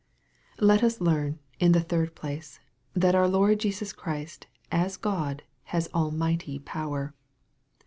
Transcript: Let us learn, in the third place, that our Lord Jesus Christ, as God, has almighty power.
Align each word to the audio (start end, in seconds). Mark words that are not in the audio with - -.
Let 0.59 0.81
us 0.81 0.99
learn, 0.99 1.37
in 1.59 1.73
the 1.73 1.79
third 1.79 2.15
place, 2.15 2.59
that 2.95 3.13
our 3.13 3.27
Lord 3.27 3.59
Jesus 3.59 3.93
Christ, 3.93 4.47
as 4.71 4.97
God, 4.97 5.43
has 5.65 5.89
almighty 5.93 6.57
power. 6.57 7.13